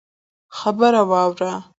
[0.57, 1.53] خبره واوره!